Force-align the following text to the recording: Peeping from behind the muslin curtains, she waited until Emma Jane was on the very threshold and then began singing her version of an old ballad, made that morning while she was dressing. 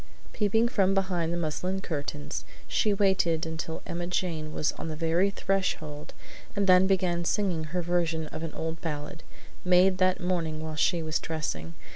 Peeping 0.33 0.67
from 0.67 0.95
behind 0.95 1.31
the 1.31 1.37
muslin 1.37 1.79
curtains, 1.79 2.43
she 2.67 2.91
waited 2.91 3.45
until 3.45 3.83
Emma 3.85 4.07
Jane 4.07 4.51
was 4.51 4.71
on 4.71 4.87
the 4.87 4.95
very 4.95 5.29
threshold 5.29 6.15
and 6.55 6.65
then 6.65 6.87
began 6.87 7.23
singing 7.23 7.65
her 7.65 7.83
version 7.83 8.25
of 8.29 8.41
an 8.41 8.55
old 8.55 8.81
ballad, 8.81 9.21
made 9.63 9.99
that 9.99 10.19
morning 10.19 10.59
while 10.59 10.73
she 10.75 11.03
was 11.03 11.19
dressing. 11.19 11.75